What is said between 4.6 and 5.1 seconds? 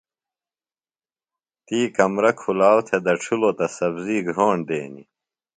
دینیۡ۔